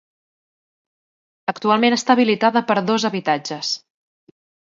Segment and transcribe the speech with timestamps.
[1.53, 3.71] Actualment està habilitada per dos habitatges.